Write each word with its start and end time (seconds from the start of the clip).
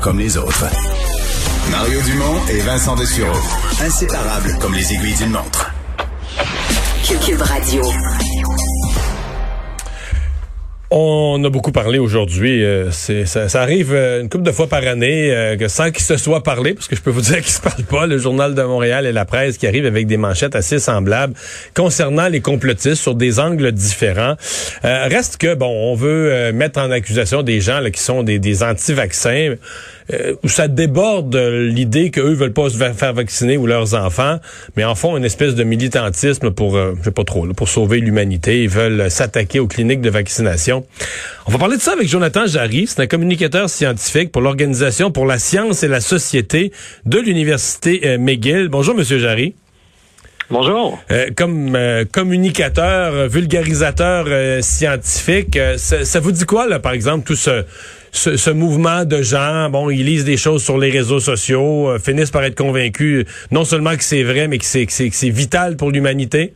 Comme 0.00 0.18
les 0.18 0.36
autres. 0.36 0.66
Mario 1.70 2.00
Dumont 2.02 2.40
et 2.48 2.60
Vincent 2.60 2.96
Dessureau. 2.96 3.38
Inséparables 3.80 4.56
comme 4.58 4.74
les 4.74 4.92
aiguilles 4.92 5.14
d'une 5.14 5.30
montre. 5.30 5.70
Cube 7.06 7.42
Radio. 7.42 7.82
On 10.94 11.42
a 11.42 11.48
beaucoup 11.48 11.72
parlé 11.72 11.98
aujourd'hui. 11.98 12.62
Euh, 12.62 12.90
ça, 12.90 13.62
arrive 13.62 13.94
euh, 13.94 14.20
une 14.20 14.28
couple 14.28 14.44
de 14.44 14.52
fois 14.52 14.66
par 14.66 14.86
année 14.86 15.32
euh, 15.32 15.56
que 15.56 15.66
sans 15.66 15.90
qu'il 15.90 16.02
se 16.02 16.18
soit 16.18 16.42
parlé, 16.42 16.74
parce 16.74 16.86
que 16.86 16.94
je 16.94 17.00
peux 17.00 17.10
vous 17.10 17.20
dire 17.32 17.36
qu'il 17.36 17.50
se 17.50 17.62
parle 17.62 17.82
pas, 17.84 18.06
le 18.06 18.18
journal 18.18 18.54
de 18.54 18.62
Montréal 18.62 19.06
et 19.06 19.12
la 19.12 19.24
presse 19.24 19.56
qui 19.56 19.66
arrivent 19.66 19.86
avec 19.86 20.06
des 20.06 20.18
manchettes 20.18 20.54
assez 20.54 20.78
semblables 20.78 21.32
concernant 21.72 22.28
les 22.28 22.42
complotistes 22.42 23.00
sur 23.00 23.14
des 23.14 23.40
angles 23.40 23.72
différents. 23.72 24.34
reste 24.82 25.38
que 25.38 25.54
bon, 25.54 25.70
on 25.70 25.94
veut 25.94 26.52
mettre 26.52 26.78
en 26.78 26.90
accusation 26.90 27.42
des 27.42 27.62
gens 27.62 27.80
qui 27.90 28.02
sont 28.02 28.22
des, 28.22 28.38
des 28.38 28.62
anti-vaccins. 28.62 29.54
Euh, 30.12 30.34
où 30.42 30.48
ça 30.48 30.68
déborde 30.68 31.36
l'idée 31.36 32.10
qu'eux 32.10 32.32
veulent 32.34 32.52
pas 32.52 32.68
se 32.70 32.76
faire 32.76 33.12
vacciner 33.12 33.56
ou 33.56 33.66
leurs 33.66 33.94
enfants, 33.94 34.38
mais 34.76 34.84
en 34.84 34.94
font 34.94 35.16
une 35.16 35.24
espèce 35.24 35.54
de 35.54 35.62
militantisme 35.62 36.50
pour, 36.50 36.76
euh, 36.76 36.94
je 36.98 37.04
sais 37.04 37.10
pas 37.10 37.24
trop, 37.24 37.46
pour 37.48 37.68
sauver 37.68 38.00
l'humanité. 38.00 38.64
Ils 38.64 38.68
veulent 38.68 39.10
s'attaquer 39.10 39.60
aux 39.60 39.68
cliniques 39.68 40.00
de 40.00 40.10
vaccination. 40.10 40.84
On 41.46 41.52
va 41.52 41.58
parler 41.58 41.76
de 41.76 41.82
ça 41.82 41.92
avec 41.92 42.08
Jonathan 42.08 42.46
Jarry. 42.46 42.86
C'est 42.86 43.00
un 43.00 43.06
communicateur 43.06 43.70
scientifique 43.70 44.32
pour 44.32 44.42
l'Organisation 44.42 45.10
pour 45.10 45.26
la 45.26 45.38
science 45.38 45.82
et 45.82 45.88
la 45.88 46.00
société 46.00 46.72
de 47.04 47.18
l'Université 47.18 48.00
euh, 48.04 48.18
McGill. 48.18 48.68
Bonjour, 48.68 48.94
Monsieur 48.94 49.18
Jarry. 49.18 49.54
Bonjour. 50.50 51.02
comme 51.34 51.78
communicateur, 52.12 53.26
vulgarisateur 53.26 54.26
scientifique, 54.62 55.58
ça, 55.78 56.04
ça, 56.04 56.20
vous 56.20 56.30
dit 56.30 56.44
quoi, 56.44 56.68
là, 56.68 56.78
par 56.78 56.92
exemple, 56.92 57.24
tout 57.24 57.36
ce, 57.36 57.64
ce, 58.12 58.50
mouvement 58.50 59.04
de 59.04 59.22
gens, 59.22 59.70
bon, 59.70 59.90
ils 59.90 60.04
lisent 60.04 60.24
des 60.24 60.36
choses 60.36 60.62
sur 60.62 60.78
les 60.78 60.90
réseaux 60.90 61.20
sociaux, 61.20 61.88
euh, 61.88 61.98
finissent 61.98 62.30
par 62.30 62.44
être 62.44 62.56
convaincus 62.56 63.24
non 63.50 63.64
seulement 63.64 63.96
que 63.96 64.04
c'est 64.04 64.22
vrai, 64.22 64.48
mais 64.48 64.58
que 64.58 64.64
c'est, 64.64 64.86
que 64.86 64.92
c'est, 64.92 65.30
vital 65.30 65.76
pour 65.76 65.90
l'humanité? 65.90 66.52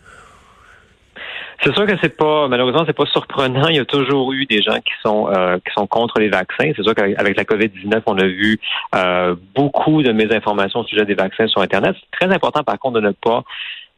C'est 1.64 1.74
sûr 1.74 1.86
que 1.86 1.94
c'est 2.02 2.14
pas 2.14 2.48
malheureusement 2.48 2.84
c'est 2.86 2.92
pas 2.92 3.06
surprenant. 3.06 3.68
Il 3.68 3.76
y 3.76 3.80
a 3.80 3.86
toujours 3.86 4.34
eu 4.34 4.44
des 4.44 4.60
gens 4.60 4.76
qui 4.76 4.92
sont 5.02 5.28
euh, 5.28 5.56
qui 5.56 5.72
sont 5.72 5.86
contre 5.86 6.20
les 6.20 6.28
vaccins. 6.28 6.70
C'est 6.76 6.82
sûr 6.82 6.94
qu'avec 6.94 7.36
la 7.36 7.44
COVID-19, 7.44 8.02
on 8.04 8.18
a 8.18 8.26
vu 8.26 8.60
euh, 8.94 9.34
beaucoup 9.54 10.02
de 10.02 10.12
mésinformations 10.12 10.80
au 10.80 10.84
sujet 10.84 11.06
des 11.06 11.14
vaccins 11.14 11.46
sur 11.48 11.62
Internet. 11.62 11.96
C'est 11.98 12.26
très 12.26 12.34
important 12.34 12.62
par 12.62 12.78
contre 12.78 13.00
de 13.00 13.06
ne 13.06 13.12
pas 13.12 13.42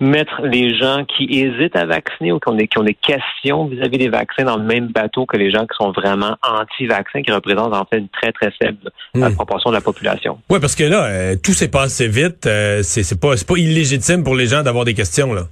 mettre 0.01 0.43
les 0.43 0.77
gens 0.77 1.05
qui 1.05 1.25
hésitent 1.25 1.75
à 1.75 1.85
vacciner 1.85 2.31
ou 2.31 2.39
qui 2.39 2.49
ont 2.49 2.55
des, 2.55 2.69
qui 2.69 2.79
ont 2.79 2.85
des 2.85 2.95
questions 2.95 3.67
vis-à-vis 3.67 3.99
des 3.99 4.09
vaccins 4.09 4.45
dans 4.45 4.57
le 4.57 4.65
même 4.65 4.89
bateau 4.89 5.27
que 5.27 5.37
les 5.37 5.51
gens 5.51 5.67
qui 5.67 5.77
sont 5.77 5.91
vraiment 5.91 6.37
anti-vaccins, 6.43 7.23
qui 7.23 7.33
représentent 7.33 7.75
en 7.75 7.85
fait 7.85 7.99
une 7.99 8.09
très, 8.09 8.33
très 8.33 8.53
faible 8.53 8.91
euh, 9.17 9.29
hmm. 9.29 9.35
proportion 9.35 9.71
de 9.71 9.75
la 9.75 9.81
population. 9.81 10.39
Oui, 10.51 10.61
parce 10.61 10.77
que 10.77 10.85
là, 10.85 11.07
euh, 11.07 11.37
tout 11.43 11.53
s'est 11.53 11.71
passé 11.71 12.07
vite. 12.07 12.47
Euh, 12.47 12.83
c'est 12.83 13.21
pas, 13.21 13.35
pas 13.35 13.57
illégitime 13.57 14.23
pour 14.23 14.37
les 14.37 14.47
gens 14.47 14.63
d'avoir 14.63 14.85
des 14.85 14.95
questions, 14.95 15.33
là. 15.33 15.43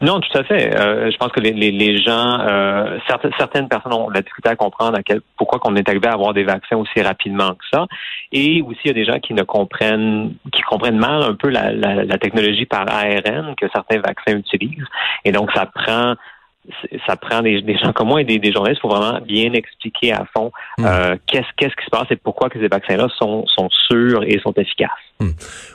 Non, 0.00 0.20
tout 0.20 0.38
à 0.38 0.44
fait. 0.44 0.78
Euh, 0.78 1.10
je 1.10 1.16
pense 1.16 1.32
que 1.32 1.40
les, 1.40 1.52
les, 1.52 1.72
les 1.72 2.00
gens, 2.00 2.40
euh, 2.40 2.98
certaines, 3.08 3.32
certaines 3.36 3.68
personnes 3.68 3.94
ont 3.94 4.10
la 4.10 4.20
difficulté 4.20 4.48
à 4.50 4.56
comprendre 4.56 4.96
à 4.96 5.02
quel, 5.02 5.20
pourquoi 5.36 5.58
qu'on 5.58 5.74
est 5.76 5.88
arrivé 5.88 6.06
à 6.06 6.12
avoir 6.12 6.34
des 6.34 6.44
vaccins 6.44 6.76
aussi 6.76 7.02
rapidement 7.02 7.50
que 7.50 7.64
ça. 7.72 7.86
Et 8.32 8.62
aussi, 8.62 8.78
il 8.84 8.88
y 8.88 8.90
a 8.90 8.94
des 8.94 9.04
gens 9.04 9.18
qui 9.18 9.34
ne 9.34 9.42
comprennent, 9.42 10.34
qui 10.52 10.62
comprennent 10.62 10.98
mal 10.98 11.22
un 11.22 11.34
peu 11.34 11.48
la, 11.48 11.72
la, 11.72 12.04
la 12.04 12.18
technologie 12.18 12.66
par 12.66 12.86
ARN 12.88 13.54
que 13.56 13.66
certains 13.72 13.98
vaccins 13.98 14.36
utilisent. 14.36 14.86
Et 15.24 15.32
donc, 15.32 15.50
ça 15.52 15.66
prend 15.66 16.14
ça 17.06 17.16
prend 17.16 17.40
des, 17.42 17.62
des, 17.62 17.78
gens 17.78 17.92
comme 17.92 18.08
moi 18.08 18.20
et 18.20 18.24
des, 18.24 18.38
des 18.38 18.52
journalistes 18.52 18.80
pour 18.80 18.94
vraiment 18.94 19.20
bien 19.20 19.52
expliquer 19.52 20.12
à 20.12 20.24
fond 20.36 20.52
hmm. 20.78 20.84
euh, 20.84 21.16
qu'est-ce 21.26 21.46
qu'est-ce 21.56 21.74
qui 21.74 21.84
se 21.84 21.90
passe 21.90 22.06
et 22.10 22.16
pourquoi 22.16 22.50
que 22.50 22.60
ces 22.60 22.68
vaccins-là 22.68 23.08
sont, 23.18 23.46
sont 23.46 23.68
sûrs 23.70 24.22
et 24.24 24.38
sont 24.40 24.52
efficaces. 24.52 24.90
Hmm. 25.20 25.30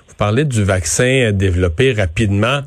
Vous 0.07 0.15
parlez 0.17 0.45
du 0.45 0.63
vaccin 0.63 1.31
développé 1.33 1.93
rapidement. 1.93 2.61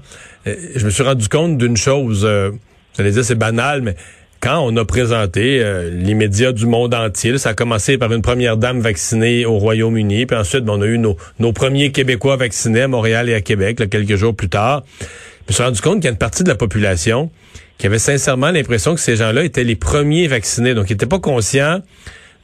Euh, 0.47 0.55
je 0.75 0.85
me 0.85 0.91
suis 0.91 1.03
rendu 1.03 1.29
compte 1.29 1.59
d'une 1.59 1.77
chose, 1.77 2.23
euh, 2.25 2.53
j'allais 2.97 3.11
dire 3.11 3.25
c'est 3.25 3.35
banal, 3.35 3.83
mais 3.83 3.97
quand 4.41 4.61
on 4.61 4.77
a 4.77 4.85
présenté 4.85 5.61
euh, 5.61 5.91
les 5.91 6.15
médias 6.15 6.53
du 6.53 6.67
monde 6.67 6.95
entier, 6.95 7.37
ça 7.39 7.51
a 7.51 7.55
commencé 7.55 7.99
par 7.99 8.13
une 8.13 8.23
première 8.23 8.57
dame 8.57 8.81
vaccinée 8.81 9.47
au 9.47 9.59
Royaume-Uni, 9.59 10.27
puis 10.27 10.37
ensuite 10.37 10.65
on 10.69 10.81
a 10.83 10.87
eu 10.87 10.99
nos, 10.99 11.17
nos, 11.39 11.53
premiers 11.53 11.91
Québécois 11.91 12.37
vaccinés 12.37 12.83
à 12.83 12.89
Montréal 12.89 13.29
et 13.29 13.35
à 13.35 13.41
Québec, 13.41 13.89
quelques 13.91 14.17
jours 14.17 14.35
plus 14.35 14.49
tard. 14.49 14.85
Je 15.01 15.53
me 15.53 15.55
suis 15.55 15.63
rendu 15.63 15.81
compte 15.81 15.97
qu'il 15.97 16.05
y 16.05 16.09
a 16.09 16.11
une 16.11 16.19
partie 16.19 16.43
de 16.43 16.49
la 16.49 16.55
population 16.55 17.31
qui 17.79 17.87
avait 17.87 17.99
sincèrement 17.99 18.51
l'impression 18.51 18.95
que 18.95 19.01
ces 19.01 19.17
gens-là 19.17 19.45
étaient 19.45 19.65
les 19.65 19.77
premiers 19.77 20.29
vaccinés, 20.29 20.75
donc 20.75 20.91
ils 20.91 20.95
n'étaient 20.95 21.07
pas 21.07 21.19
conscients 21.19 21.83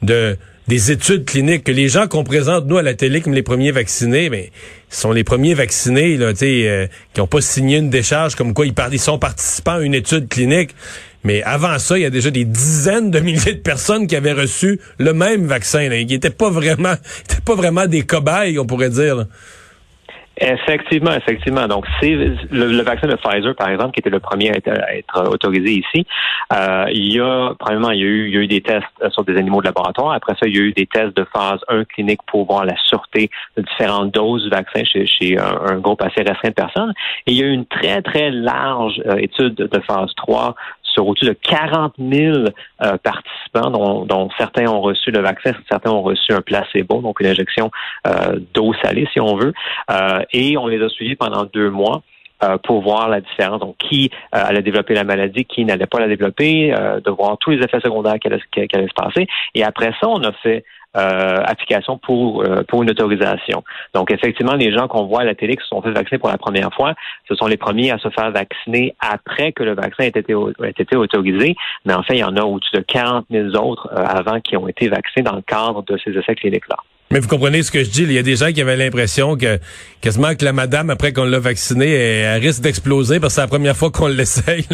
de 0.01 0.37
des 0.67 0.91
études 0.91 1.25
cliniques 1.25 1.63
que 1.63 1.71
les 1.71 1.89
gens 1.89 2.07
qu'on 2.07 2.23
présente 2.23 2.65
nous 2.67 2.77
à 2.77 2.81
la 2.81 2.93
télé 2.93 3.21
comme 3.21 3.33
les 3.33 3.43
premiers 3.43 3.71
vaccinés, 3.71 4.29
mais 4.29 4.51
sont 4.89 5.11
les 5.11 5.23
premiers 5.23 5.53
vaccinés 5.53 6.17
là, 6.17 6.33
euh, 6.41 6.87
qui 7.13 7.19
n'ont 7.19 7.27
pas 7.27 7.41
signé 7.41 7.77
une 7.77 7.89
décharge 7.89 8.35
comme 8.35 8.53
quoi 8.53 8.65
ils, 8.65 8.73
ils 8.91 8.99
sont 8.99 9.17
participants 9.17 9.75
à 9.75 9.81
une 9.81 9.93
étude 9.93 10.29
clinique. 10.29 10.75
Mais 11.23 11.41
avant 11.43 11.79
ça, 11.79 11.97
il 11.97 12.01
y 12.01 12.05
a 12.05 12.09
déjà 12.09 12.31
des 12.31 12.45
dizaines 12.45 13.09
de 13.09 13.19
milliers 13.19 13.53
de 13.53 13.61
personnes 13.61 14.07
qui 14.07 14.15
avaient 14.15 14.33
reçu 14.33 14.79
le 14.97 15.13
même 15.13 15.45
vaccin, 15.45 15.87
là, 15.89 15.97
qui 15.99 16.05
n'étaient 16.05 16.29
pas 16.29 16.49
vraiment, 16.49 16.95
pas 17.45 17.55
vraiment 17.55 17.87
des 17.87 18.03
cobayes, 18.03 18.59
on 18.59 18.65
pourrait 18.65 18.89
dire. 18.89 19.25
Effectivement, 20.35 21.13
effectivement. 21.13 21.67
Donc, 21.67 21.85
c'est 22.01 22.15
le, 22.49 22.81
vaccin 22.81 23.07
de 23.07 23.15
Pfizer, 23.15 23.55
par 23.55 23.69
exemple, 23.69 23.91
qui 23.91 23.99
était 23.99 24.09
le 24.09 24.19
premier 24.19 24.51
à 24.51 24.95
être, 24.95 25.29
autorisé 25.31 25.73
ici. 25.73 26.07
Euh, 26.51 26.85
il 26.91 27.13
y 27.13 27.19
a, 27.19 27.53
premièrement, 27.59 27.91
il 27.91 27.99
y 27.99 28.03
a, 28.03 28.07
eu, 28.07 28.27
il 28.27 28.33
y 28.33 28.37
a 28.37 28.41
eu 28.41 28.47
des 28.47 28.61
tests 28.61 28.87
sur 29.11 29.23
des 29.23 29.37
animaux 29.37 29.61
de 29.61 29.67
laboratoire. 29.67 30.13
Après 30.13 30.33
ça, 30.33 30.47
il 30.47 30.55
y 30.55 30.59
a 30.59 30.63
eu 30.63 30.73
des 30.73 30.87
tests 30.87 31.15
de 31.15 31.25
phase 31.31 31.59
1 31.69 31.85
clinique 31.85 32.21
pour 32.25 32.47
voir 32.47 32.65
la 32.65 32.75
sûreté 32.77 33.29
de 33.57 33.61
différentes 33.61 34.11
doses 34.11 34.43
du 34.43 34.49
vaccin 34.49 34.83
chez, 34.83 35.05
chez 35.05 35.37
un, 35.37 35.79
groupe 35.79 36.01
assez 36.01 36.23
restreint 36.23 36.49
de 36.49 36.53
personnes. 36.53 36.93
Et 37.27 37.33
il 37.33 37.37
y 37.37 37.43
a 37.43 37.45
eu 37.45 37.53
une 37.53 37.67
très, 37.67 38.01
très 38.01 38.31
large 38.31 39.01
euh, 39.05 39.17
étude 39.17 39.53
de 39.53 39.79
phase 39.81 40.11
3 40.15 40.55
sur 40.93 41.07
au-dessus 41.07 41.25
de 41.25 41.33
40 41.33 41.95
000 41.97 42.37
euh, 42.81 42.97
participants, 42.97 44.05
dont, 44.05 44.29
certains 44.37 44.67
ont 44.67 44.81
reçu 44.81 45.11
le 45.11 45.21
vaccin, 45.21 45.51
certains 45.69 45.91
ont 45.91 46.01
reçu 46.01 46.31
un 46.31 46.41
placebo, 46.41 47.01
donc 47.01 47.19
une 47.19 47.27
injection 47.27 47.71
euh, 48.07 48.39
d'eau 48.53 48.73
salée, 48.83 49.07
si 49.11 49.19
on 49.19 49.35
veut. 49.35 49.53
Euh, 49.91 50.19
et 50.31 50.57
on 50.57 50.67
les 50.67 50.81
a 50.81 50.89
suivis 50.89 51.15
pendant 51.15 51.45
deux 51.45 51.69
mois 51.69 52.03
pour 52.65 52.81
voir 52.81 53.07
la 53.07 53.21
différence. 53.21 53.61
Donc, 53.61 53.77
qui 53.77 54.11
allait 54.33 54.61
développer 54.61 54.93
la 54.93 55.05
maladie, 55.05 55.45
qui 55.45 55.63
n'allait 55.63 55.85
pas 55.85 56.01
la 56.01 56.09
développer, 56.09 56.73
de 56.73 57.09
voir 57.09 57.37
tous 57.37 57.51
les 57.51 57.63
effets 57.63 57.79
secondaires 57.79 58.19
qui 58.19 58.27
allaient, 58.27 58.41
se 58.41 58.93
passer. 58.93 59.27
Et 59.55 59.63
après 59.63 59.93
ça, 60.01 60.09
on 60.09 60.21
a 60.23 60.33
fait 60.33 60.65
euh, 60.95 61.41
application 61.43 61.97
pour 61.97 62.43
euh, 62.43 62.63
pour 62.67 62.83
une 62.83 62.89
autorisation. 62.91 63.63
Donc 63.93 64.11
effectivement, 64.11 64.53
les 64.53 64.71
gens 64.71 64.87
qu'on 64.87 65.05
voit 65.05 65.21
à 65.21 65.25
la 65.25 65.35
télé 65.35 65.55
qui 65.55 65.63
se 65.63 65.69
sont 65.69 65.81
fait 65.81 65.91
vacciner 65.91 66.19
pour 66.19 66.29
la 66.29 66.37
première 66.37 66.73
fois, 66.73 66.93
ce 67.27 67.35
sont 67.35 67.47
les 67.47 67.57
premiers 67.57 67.91
à 67.91 67.97
se 67.97 68.09
faire 68.09 68.31
vacciner 68.31 68.95
après 68.99 69.51
que 69.51 69.63
le 69.63 69.73
vaccin 69.73 70.03
ait 70.03 70.07
été, 70.07 70.95
autorisé. 70.95 71.55
Mais 71.85 71.93
en 71.93 72.03
fait, 72.03 72.15
il 72.15 72.19
y 72.19 72.23
en 72.23 72.35
a 72.37 72.43
au-dessus 72.43 72.75
de 72.75 72.81
40 72.81 73.25
000 73.31 73.47
autres 73.55 73.89
euh, 73.91 74.03
avant 74.05 74.39
qui 74.39 74.55
ont 74.55 74.67
été 74.67 74.87
vaccinés 74.87 75.23
dans 75.23 75.35
le 75.35 75.41
cadre 75.41 75.83
de 75.83 75.97
ces 75.97 76.11
essais 76.11 76.35
cliniques-là. 76.35 76.77
Mais 77.13 77.19
vous 77.19 77.27
comprenez 77.27 77.61
ce 77.61 77.69
que 77.69 77.83
je 77.83 77.91
dis. 77.91 78.01
Il 78.01 78.11
y 78.11 78.17
a 78.17 78.23
des 78.23 78.37
gens 78.37 78.51
qui 78.51 78.59
avaient 78.59 78.75
l'impression 78.75 79.37
que 79.37 79.59
quasiment 80.01 80.33
que 80.33 80.43
la 80.43 80.51
madame, 80.51 80.89
après 80.89 81.13
qu'on 81.13 81.25
l'a 81.25 81.37
vaccinée, 81.37 81.91
elle, 81.91 82.41
risque 82.41 82.61
d'exploser 82.61 83.19
parce 83.19 83.33
que 83.33 83.35
c'est 83.35 83.41
la 83.41 83.47
première 83.47 83.77
fois 83.77 83.91
qu'on 83.91 84.07
l'essaye. 84.07 84.65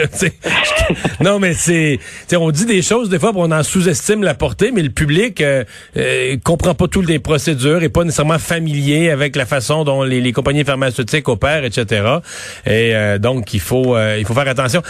non, 1.19 1.39
mais 1.39 1.53
c'est... 1.53 1.99
On 2.33 2.49
dit 2.51 2.65
des 2.65 2.81
choses 2.81 3.09
des 3.09 3.19
fois, 3.19 3.33
on 3.35 3.51
en 3.51 3.61
sous-estime 3.61 4.23
la 4.23 4.35
portée, 4.35 4.71
mais 4.71 4.81
le 4.83 4.89
public 4.89 5.41
euh, 5.41 5.65
euh, 5.97 6.37
comprend 6.41 6.75
pas 6.75 6.87
toutes 6.87 7.09
les 7.09 7.19
procédures 7.19 7.83
et 7.83 7.89
pas 7.89 8.05
nécessairement 8.05 8.39
familier 8.39 9.09
avec 9.09 9.35
la 9.35 9.45
façon 9.45 9.83
dont 9.83 10.03
les, 10.03 10.21
les 10.21 10.31
compagnies 10.31 10.63
pharmaceutiques 10.63 11.27
opèrent, 11.27 11.65
etc. 11.65 12.19
Et 12.65 12.95
euh, 12.95 13.17
donc, 13.17 13.53
il 13.53 13.59
faut, 13.59 13.97
euh, 13.97 14.15
il 14.17 14.25
faut 14.25 14.33
faire 14.33 14.47
attention. 14.47 14.81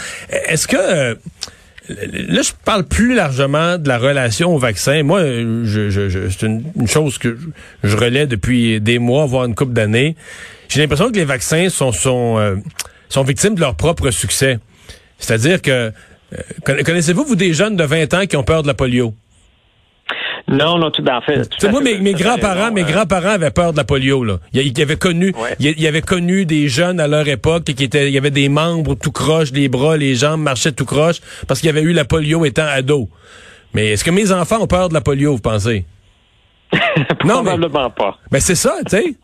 Est-ce 0.46 0.68
que 0.68 1.18
Là, 2.12 2.42
je 2.42 2.52
parle 2.64 2.84
plus 2.84 3.14
largement 3.14 3.78
de 3.78 3.88
la 3.88 3.98
relation 3.98 4.54
au 4.54 4.58
vaccin. 4.58 5.02
Moi, 5.02 5.22
je, 5.64 6.28
c'est 6.30 6.46
une, 6.46 6.64
chose 6.86 7.18
que 7.18 7.36
je 7.82 7.96
relais 7.96 8.26
depuis 8.26 8.80
des 8.80 8.98
mois, 8.98 9.26
voire 9.26 9.44
une 9.44 9.54
couple 9.54 9.72
d'années. 9.72 10.16
J'ai 10.68 10.80
l'impression 10.80 11.10
que 11.10 11.16
les 11.16 11.24
vaccins 11.24 11.68
sont 11.68 11.92
sont, 11.92 12.38
euh, 12.38 13.22
victimes 13.24 13.54
de 13.54 13.60
leur 13.60 13.74
propre 13.74 14.10
succès. 14.10 14.58
C'est-à-dire 15.18 15.60
que 15.60 15.92
euh, 16.32 16.82
connaissez-vous 16.84 17.24
vous 17.24 17.36
des 17.36 17.52
jeunes 17.52 17.76
de 17.76 17.84
20 17.84 18.14
ans 18.14 18.26
qui 18.26 18.36
ont 18.36 18.44
peur 18.44 18.62
de 18.62 18.68
la 18.68 18.74
polio? 18.74 19.14
Non, 20.50 20.78
non, 20.78 20.90
tout 20.90 21.04
en 21.08 21.20
fait. 21.20 21.48
Tout 21.48 21.68
moi, 21.68 21.80
mes, 21.80 21.98
mes 21.98 22.12
grands-parents, 22.12 22.72
mes 22.72 22.82
grands-parents 22.82 23.30
avaient 23.30 23.52
peur 23.52 23.72
de 23.72 23.76
la 23.76 23.84
polio. 23.84 24.24
Là. 24.24 24.38
Ils, 24.52 24.82
avaient 24.82 24.96
connu, 24.96 25.32
ils, 25.60 25.86
avaient 25.86 26.02
connu 26.02 26.44
des 26.44 26.68
jeunes 26.68 26.98
à 26.98 27.06
leur 27.06 27.28
époque 27.28 27.64
qui 27.64 27.84
étaient, 27.84 28.08
il 28.08 28.12
y 28.12 28.18
avait 28.18 28.32
des 28.32 28.48
membres 28.48 28.96
tout 28.96 29.12
croche, 29.12 29.52
les 29.52 29.68
bras, 29.68 29.96
les 29.96 30.16
jambes 30.16 30.40
marchaient 30.42 30.72
tout 30.72 30.84
croche 30.84 31.20
parce 31.46 31.60
qu'il 31.60 31.68
y 31.68 31.70
avait 31.70 31.82
eu 31.82 31.92
la 31.92 32.04
polio 32.04 32.44
étant 32.44 32.66
ado. 32.66 33.08
Mais 33.74 33.92
est-ce 33.92 34.02
que 34.02 34.10
mes 34.10 34.32
enfants 34.32 34.60
ont 34.60 34.66
peur 34.66 34.88
de 34.88 34.94
la 34.94 35.00
polio, 35.00 35.34
vous 35.34 35.40
pensez? 35.40 35.86
Probablement 37.20 37.90
pas. 37.90 38.18
Mais 38.32 38.40
c'est 38.40 38.56
ça, 38.56 38.74
tu 38.88 38.96
sais. 38.96 39.04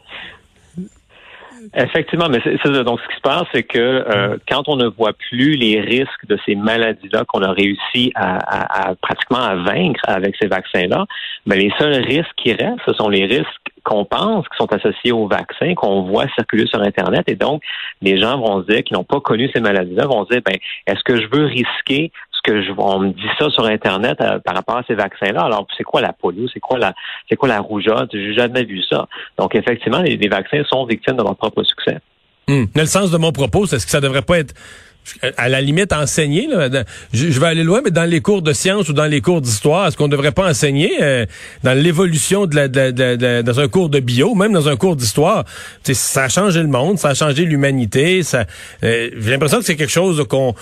Effectivement, 1.74 2.28
mais 2.28 2.40
c'est 2.44 2.84
donc 2.84 3.00
ce 3.00 3.08
qui 3.08 3.16
se 3.16 3.20
passe, 3.20 3.44
c'est 3.52 3.62
que 3.62 3.78
euh, 3.78 4.36
quand 4.48 4.68
on 4.68 4.76
ne 4.76 4.86
voit 4.86 5.12
plus 5.12 5.54
les 5.56 5.80
risques 5.80 6.26
de 6.28 6.38
ces 6.44 6.54
maladies-là 6.54 7.24
qu'on 7.26 7.42
a 7.42 7.52
réussi 7.52 8.12
à, 8.14 8.94
pratiquement 9.00 9.38
à 9.38 9.56
vaincre 9.56 10.00
avec 10.06 10.36
ces 10.40 10.48
vaccins-là, 10.48 11.06
ben 11.46 11.58
les 11.58 11.72
seuls 11.78 12.02
risques 12.04 12.34
qui 12.36 12.52
restent, 12.52 12.80
ce 12.86 12.94
sont 12.94 13.08
les 13.08 13.24
risques 13.24 13.46
qu'on 13.86 14.04
pense 14.04 14.44
qui 14.48 14.56
sont 14.58 14.72
associés 14.72 15.12
au 15.12 15.28
vaccin, 15.28 15.74
qu'on 15.74 16.02
voit 16.02 16.26
circuler 16.34 16.66
sur 16.66 16.82
Internet. 16.82 17.22
Et 17.28 17.36
donc, 17.36 17.62
les 18.02 18.20
gens 18.20 18.36
vont 18.38 18.62
se 18.62 18.66
dire, 18.66 18.82
qui 18.82 18.94
n'ont 18.94 19.04
pas 19.04 19.20
connu 19.20 19.48
ces 19.54 19.60
maladies-là, 19.60 20.06
vont 20.06 20.24
dire, 20.24 20.40
ben, 20.44 20.56
est-ce 20.88 21.02
que 21.04 21.20
je 21.20 21.28
veux 21.28 21.44
risquer 21.44 22.10
que 22.46 22.62
je, 22.62 22.72
on 22.78 23.00
me 23.00 23.10
dit 23.10 23.28
ça 23.38 23.50
sur 23.50 23.64
Internet 23.64 24.18
euh, 24.20 24.38
par 24.38 24.54
rapport 24.54 24.76
à 24.76 24.84
ces 24.86 24.94
vaccins-là. 24.94 25.42
Alors, 25.42 25.66
c'est 25.76 25.84
quoi 25.84 26.00
la 26.00 26.12
polio? 26.12 26.46
C'est 26.52 26.60
quoi 26.60 26.78
la, 26.78 26.94
c'est 27.28 27.36
quoi 27.36 27.48
la 27.48 27.60
rougeole? 27.60 28.08
J'ai 28.12 28.34
jamais 28.34 28.64
vu 28.64 28.82
ça. 28.82 29.06
Donc, 29.38 29.54
effectivement, 29.54 30.00
les, 30.00 30.28
vaccins 30.28 30.62
sont 30.68 30.84
victimes 30.86 31.16
de 31.16 31.22
leur 31.22 31.36
propre 31.36 31.62
succès. 31.64 31.98
Hmm. 32.48 32.64
Mais 32.74 32.82
le 32.82 32.86
sens 32.86 33.10
de 33.10 33.18
mon 33.18 33.32
propos, 33.32 33.66
c'est 33.66 33.78
ce 33.78 33.86
que 33.86 33.90
ça 33.90 34.00
devrait 34.00 34.22
pas 34.22 34.38
être 34.38 34.54
à 35.36 35.48
la 35.48 35.60
limite 35.60 35.92
enseigner. 35.92 36.48
je, 37.12 37.40
vais 37.40 37.46
aller 37.46 37.64
loin, 37.64 37.80
mais 37.84 37.90
dans 37.90 38.08
les 38.08 38.20
cours 38.20 38.42
de 38.42 38.52
sciences 38.52 38.88
ou 38.88 38.92
dans 38.92 39.06
les 39.06 39.20
cours 39.20 39.40
d'histoire, 39.40 39.86
est-ce 39.86 39.96
qu'on 39.96 40.06
ne 40.06 40.12
devrait 40.12 40.32
pas 40.32 40.48
enseigner 40.48 40.92
euh, 41.00 41.26
dans 41.62 41.76
l'évolution 41.76 42.46
de, 42.46 42.56
la, 42.56 42.68
de, 42.68 43.42
dans 43.42 43.60
un 43.60 43.68
cours 43.68 43.88
de 43.88 44.00
bio, 44.00 44.34
même 44.34 44.52
dans 44.52 44.68
un 44.68 44.76
cours 44.76 44.96
d'histoire, 44.96 45.44
ça 45.84 46.24
a 46.24 46.28
changé 46.28 46.60
le 46.60 46.68
monde, 46.68 46.98
ça 46.98 47.08
a 47.08 47.14
changé 47.14 47.44
l'humanité. 47.44 48.22
Ça, 48.22 48.46
euh, 48.82 49.10
j'ai 49.16 49.30
l'impression 49.30 49.58
que 49.58 49.64
c'est 49.64 49.76
quelque 49.76 49.92
chose 49.92 50.24
qu'on, 50.28 50.54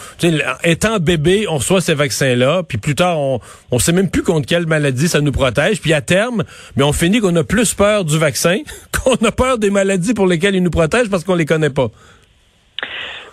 étant 0.62 0.98
bébé, 0.98 1.46
on 1.48 1.58
reçoit 1.58 1.80
ces 1.80 1.94
vaccins-là, 1.94 2.62
puis 2.66 2.78
plus 2.78 2.94
tard, 2.94 3.18
on, 3.18 3.40
on 3.70 3.78
sait 3.78 3.92
même 3.92 4.10
plus 4.10 4.22
contre 4.22 4.46
quelle 4.46 4.66
maladie 4.66 5.08
ça 5.08 5.20
nous 5.20 5.32
protège, 5.32 5.80
puis 5.80 5.92
à 5.92 6.00
terme, 6.00 6.44
mais 6.76 6.82
on 6.82 6.92
finit 6.92 7.20
qu'on 7.20 7.34
a 7.36 7.44
plus 7.44 7.74
peur 7.74 8.04
du 8.04 8.18
vaccin 8.18 8.58
qu'on 9.04 9.14
a 9.26 9.32
peur 9.32 9.58
des 9.58 9.70
maladies 9.70 10.14
pour 10.14 10.26
lesquelles 10.26 10.54
il 10.54 10.62
nous 10.62 10.70
protège 10.70 11.08
parce 11.08 11.24
qu'on 11.24 11.34
les 11.34 11.46
connaît 11.46 11.70
pas. 11.70 11.90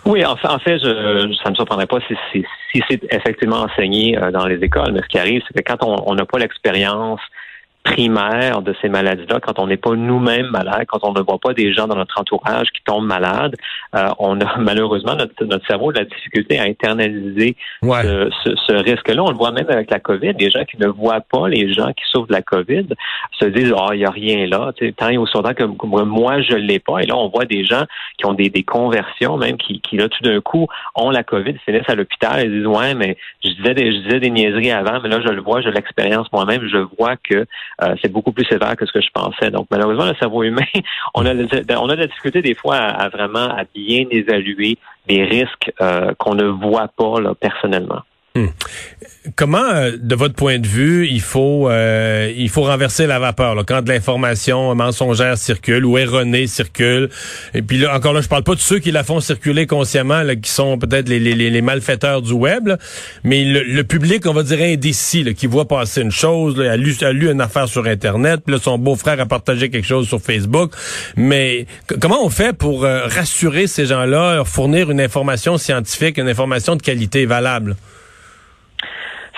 Oui, 0.04 0.24
en 0.24 0.36
fait, 0.36 0.48
en 0.48 0.58
fait 0.58 0.78
je, 0.78 1.32
ça 1.36 1.44
ne 1.44 1.50
me 1.50 1.54
surprendrait 1.54 1.86
pas 1.86 1.98
si, 2.08 2.44
si, 2.72 2.82
c'est 2.88 3.02
effectivement 3.14 3.60
enseigné 3.60 4.18
euh, 4.18 4.30
dans 4.30 4.46
les 4.46 4.56
écoles, 4.56 4.92
mais 4.92 5.00
ce 5.02 5.08
qui 5.08 5.18
arrive, 5.18 5.42
c'est 5.46 5.62
que 5.62 5.72
quand 5.72 5.84
on 5.86 6.14
n'a 6.14 6.26
pas 6.26 6.38
l'expérience 6.38 7.20
primaire 7.82 8.62
de 8.62 8.74
ces 8.80 8.88
maladies-là, 8.88 9.40
quand 9.40 9.58
on 9.58 9.66
n'est 9.66 9.76
pas 9.76 9.94
nous-mêmes 9.94 10.46
malades, 10.46 10.86
quand 10.86 11.00
on 11.02 11.12
ne 11.12 11.20
voit 11.20 11.38
pas 11.38 11.52
des 11.52 11.72
gens 11.72 11.86
dans 11.86 11.96
notre 11.96 12.20
entourage 12.20 12.68
qui 12.70 12.82
tombent 12.84 13.06
malades, 13.06 13.56
euh, 13.94 14.08
on 14.18 14.40
a 14.40 14.56
malheureusement 14.58 15.14
notre, 15.14 15.44
notre 15.44 15.66
cerveau 15.66 15.90
a 15.90 15.94
de 15.94 15.98
la 15.98 16.04
difficulté 16.04 16.58
à 16.58 16.64
internaliser 16.64 17.56
ce, 17.82 18.54
ce, 18.66 18.72
risque-là. 18.72 19.22
On 19.22 19.30
le 19.30 19.36
voit 19.36 19.52
même 19.52 19.68
avec 19.68 19.90
la 19.90 19.98
COVID. 19.98 20.34
Les 20.38 20.50
gens 20.50 20.64
qui 20.64 20.78
ne 20.78 20.86
voient 20.86 21.20
pas 21.20 21.48
les 21.48 21.72
gens 21.72 21.92
qui 21.92 22.04
souffrent 22.10 22.28
de 22.28 22.32
la 22.32 22.42
COVID 22.42 22.86
se 23.38 23.46
disent 23.46 23.72
oh 23.76 23.90
il 23.92 24.00
y 24.00 24.04
a 24.04 24.10
rien 24.10 24.46
là. 24.46 24.72
tant 24.96 25.08
et 25.08 25.16
aussi 25.16 25.34
longtemps 25.34 25.54
que 25.54 25.64
moi 26.04 26.40
je 26.40 26.54
l'ai 26.54 26.78
pas. 26.78 27.00
Et 27.00 27.06
là 27.06 27.16
on 27.16 27.28
voit 27.28 27.44
des 27.44 27.64
gens 27.64 27.84
qui 28.18 28.26
ont 28.26 28.34
des, 28.34 28.48
des 28.48 28.62
conversions 28.62 29.36
même 29.36 29.56
qui, 29.56 29.80
qui 29.80 29.96
là 29.96 30.08
tout 30.08 30.22
d'un 30.22 30.40
coup 30.40 30.68
ont 30.94 31.10
la 31.10 31.24
COVID, 31.24 31.54
finissent 31.64 31.88
à 31.88 31.94
l'hôpital 31.94 32.40
et 32.44 32.48
disent 32.48 32.66
ouais 32.66 32.94
mais 32.94 33.16
je 33.44 33.50
disais 33.50 33.74
des, 33.74 33.92
je 33.92 33.98
disais 34.02 34.20
des 34.20 34.30
niaiseries 34.30 34.70
avant, 34.70 35.00
mais 35.02 35.08
là 35.08 35.20
je 35.20 35.28
le 35.28 35.42
vois, 35.42 35.60
je 35.60 35.68
l'expérience 35.68 36.30
moi-même, 36.32 36.66
je 36.68 36.78
vois 36.98 37.16
que 37.16 37.46
euh, 37.82 37.94
c'est 38.00 38.10
beaucoup 38.10 38.32
plus 38.32 38.44
sévère 38.44 38.76
que 38.76 38.86
ce 38.86 38.92
que 38.92 39.00
je 39.00 39.10
pensais. 39.12 39.50
Donc, 39.50 39.66
malheureusement, 39.70 40.06
le 40.06 40.14
cerveau 40.14 40.42
humain, 40.42 40.64
on 41.14 41.26
a, 41.26 41.34
on 41.34 41.88
a 41.88 41.96
de 41.96 42.00
la 42.00 42.06
difficulté 42.06 42.42
des 42.42 42.54
fois 42.54 42.76
à, 42.76 43.08
vraiment 43.08 43.48
à 43.48 43.64
bien 43.74 44.04
évaluer 44.10 44.78
les 45.08 45.24
risques 45.24 45.72
euh, 45.80 46.12
qu'on 46.18 46.34
ne 46.34 46.44
voit 46.44 46.88
pas 46.88 47.20
là, 47.20 47.34
personnellement. 47.34 48.02
Hmm. 48.34 48.46
Comment, 49.36 49.62
euh, 49.62 49.92
de 50.00 50.14
votre 50.14 50.34
point 50.34 50.58
de 50.58 50.66
vue, 50.66 51.06
il 51.06 51.20
faut 51.20 51.68
euh, 51.68 52.32
il 52.34 52.48
faut 52.48 52.62
renverser 52.62 53.06
la 53.06 53.18
vapeur 53.18 53.54
là, 53.54 53.62
quand 53.62 53.82
de 53.82 53.88
l'information 53.88 54.74
mensongère 54.74 55.36
circule 55.36 55.84
ou 55.84 55.98
erronée 55.98 56.46
circule? 56.46 57.10
Et 57.52 57.60
puis 57.60 57.76
là, 57.76 57.94
encore 57.94 58.14
là, 58.14 58.22
je 58.22 58.28
parle 58.28 58.42
pas 58.42 58.54
de 58.54 58.60
ceux 58.60 58.78
qui 58.78 58.90
la 58.90 59.04
font 59.04 59.20
circuler 59.20 59.66
consciemment, 59.66 60.22
là, 60.22 60.34
qui 60.34 60.50
sont 60.50 60.78
peut-être 60.78 61.10
les, 61.10 61.20
les, 61.20 61.34
les, 61.34 61.62
malfaiteurs 61.62 62.22
du 62.22 62.32
web, 62.32 62.70
mais 63.22 63.44
le, 63.44 63.84
public, 63.84 64.26
on 64.26 64.32
va 64.32 64.42
dire 64.42 64.60
indécis, 64.60 65.22
là, 65.22 65.34
qui 65.34 65.46
voit 65.46 65.68
passer 65.68 66.00
une 66.00 66.10
chose, 66.10 66.56
là, 66.56 66.72
a, 66.72 66.76
lu, 66.76 66.96
a 67.02 67.12
lu 67.12 67.30
une 67.30 67.42
affaire 67.42 67.68
sur 67.68 67.86
Internet, 67.86 68.40
puis 68.44 68.54
là, 68.54 68.60
son 68.62 68.78
beau-frère 68.78 69.20
a 69.20 69.26
partagé 69.26 69.68
quelque 69.68 69.86
chose 69.86 70.08
sur 70.08 70.20
Facebook. 70.22 70.72
Mais 71.16 71.66
comment 72.00 72.24
on 72.24 72.30
fait 72.30 72.56
pour 72.56 72.84
euh, 72.84 73.06
rassurer 73.06 73.66
ces 73.66 73.86
gens-là, 73.86 74.36
leur 74.36 74.48
fournir 74.48 74.90
une 74.90 75.00
information 75.00 75.58
scientifique, 75.58 76.16
une 76.16 76.28
information 76.28 76.76
de 76.76 76.82
qualité 76.82 77.26
valable? 77.26 77.76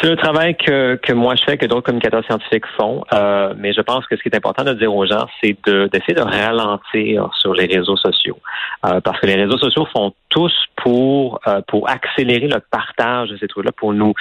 C'est 0.04 0.10
le 0.10 0.16
travail 0.16 0.54
que, 0.54 0.96
que 0.96 1.14
moi 1.14 1.34
je 1.34 1.42
fais, 1.44 1.56
que 1.56 1.64
d'autres 1.64 1.86
communicateurs 1.86 2.22
scientifiques 2.26 2.66
font. 2.78 3.04
Euh, 3.14 3.54
mais 3.56 3.72
je 3.72 3.80
pense 3.80 4.06
que 4.06 4.18
ce 4.18 4.22
qui 4.22 4.28
est 4.28 4.36
important 4.36 4.62
de 4.62 4.74
dire 4.74 4.94
aux 4.94 5.06
gens, 5.06 5.26
c'est 5.42 5.56
d'essayer 5.66 6.12
de, 6.12 6.20
ralentir 6.20 7.30
sur 7.38 7.54
les 7.54 7.64
réseaux 7.64 7.96
sociaux. 7.96 8.36
Euh, 8.84 9.00
parce 9.00 9.18
que 9.18 9.24
les 9.24 9.36
réseaux 9.36 9.56
sociaux 9.56 9.86
font 9.96 10.12
tous 10.28 10.52
pour, 10.76 11.40
euh, 11.46 11.62
pour 11.68 11.88
accélérer 11.88 12.48
le 12.48 12.60
partage 12.70 13.30
de 13.30 13.38
ces 13.38 13.48
trucs-là, 13.48 13.72
pour 13.74 13.94
nous, 13.94 14.12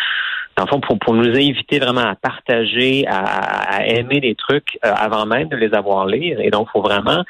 dans 0.56 0.64
le 0.64 0.70
fond, 0.70 0.80
pour, 0.80 0.98
pour 1.00 1.16
nous 1.16 1.28
inviter 1.28 1.80
vraiment 1.80 2.08
à 2.08 2.16
partager, 2.16 3.06
à, 3.06 3.80
à 3.80 3.86
aimer 3.86 4.22
des 4.22 4.36
trucs 4.36 4.80
avant 4.84 5.26
même 5.26 5.50
de 5.50 5.58
les 5.58 5.74
avoir 5.74 6.06
lire. 6.06 6.40
Et 6.40 6.50
donc, 6.50 6.70
il 6.70 6.72
faut 6.72 6.82
vraiment 6.82 7.26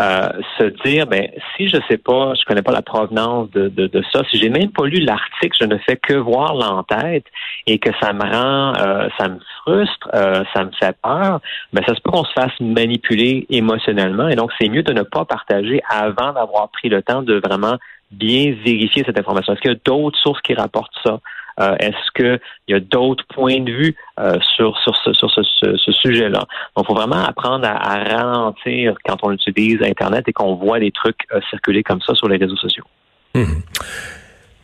euh, 0.00 0.28
se 0.58 0.64
dire 0.84 1.06
ben 1.06 1.28
si 1.56 1.68
je 1.68 1.76
sais 1.88 1.98
pas, 1.98 2.34
je 2.34 2.44
connais 2.46 2.62
pas 2.62 2.72
la 2.72 2.82
provenance 2.82 3.50
de, 3.50 3.68
de, 3.68 3.86
de 3.86 4.02
ça, 4.12 4.22
si 4.30 4.38
j'ai 4.38 4.48
même 4.48 4.70
pas 4.70 4.86
lu 4.86 5.00
l'article, 5.00 5.56
je 5.60 5.66
ne 5.66 5.78
fais 5.78 5.96
que 5.96 6.14
voir 6.14 6.54
l'entête 6.54 7.24
et 7.66 7.78
que 7.78 7.90
ça 8.00 8.12
me 8.12 8.22
rend, 8.22 8.74
euh, 8.80 9.08
ça 9.18 9.28
me 9.28 9.38
frustre, 9.62 10.08
euh, 10.14 10.42
ça 10.52 10.64
me 10.64 10.70
fait 10.80 10.96
peur, 11.02 11.40
ben 11.72 11.84
ça 11.86 11.94
se 11.94 12.00
peut 12.00 12.10
qu'on 12.10 12.24
se 12.24 12.32
fasse 12.32 12.58
manipuler 12.60 13.46
émotionnellement 13.50 14.28
et 14.28 14.34
donc 14.34 14.50
c'est 14.60 14.68
mieux 14.68 14.82
de 14.82 14.92
ne 14.92 15.02
pas 15.02 15.24
partager 15.24 15.80
avant 15.88 16.32
d'avoir 16.32 16.70
pris 16.70 16.88
le 16.88 17.02
temps 17.02 17.22
de 17.22 17.40
vraiment 17.44 17.76
bien 18.10 18.54
vérifier 18.64 19.02
cette 19.06 19.18
information. 19.18 19.52
Est-ce 19.52 19.60
qu'il 19.60 19.72
y 19.72 19.74
a 19.74 19.78
d'autres 19.84 20.18
sources 20.18 20.40
qui 20.42 20.54
rapportent 20.54 20.96
ça? 21.04 21.20
Euh, 21.60 21.76
est-ce 21.78 22.10
qu'il 22.16 22.40
y 22.68 22.74
a 22.74 22.80
d'autres 22.80 23.24
points 23.32 23.60
de 23.60 23.70
vue 23.70 23.94
euh, 24.18 24.38
sur, 24.56 24.76
sur 24.78 24.96
ce, 25.04 25.12
sur 25.12 25.30
ce, 25.30 25.92
sujet-là? 25.92 26.40
Donc, 26.76 26.84
il 26.84 26.86
faut 26.86 26.94
vraiment 26.94 27.22
apprendre 27.24 27.66
à, 27.66 28.04
ralentir 28.04 28.94
quand 29.04 29.16
on 29.22 29.32
utilise 29.32 29.82
Internet 29.82 30.24
et 30.26 30.32
qu'on 30.32 30.54
voit 30.56 30.80
des 30.80 30.90
trucs 30.90 31.20
euh, 31.32 31.40
circuler 31.50 31.82
comme 31.82 32.00
ça 32.00 32.14
sur 32.14 32.28
les 32.28 32.36
réseaux 32.36 32.56
sociaux. 32.56 32.84
Mmh. 33.34 33.44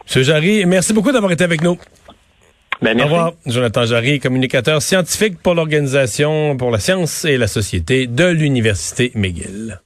Monsieur 0.05 0.23
Jarry, 0.23 0.65
merci 0.67 0.93
beaucoup 0.93 1.13
d'avoir 1.13 1.31
été 1.33 1.45
avec 1.45 1.63
nous. 1.63 1.79
Ben, 2.83 2.97
merci. 2.97 3.03
Au 3.03 3.15
revoir. 3.15 3.33
Jonathan 3.47 3.85
Jarry, 3.85 4.19
communicateur 4.19 4.81
scientifique 4.81 5.41
pour 5.43 5.55
l'Organisation 5.55 6.57
pour 6.57 6.71
la 6.71 6.79
science 6.79 7.25
et 7.25 7.37
la 7.37 7.47
société 7.47 8.07
de 8.07 8.25
l'Université 8.25 9.13
McGill. 9.15 9.81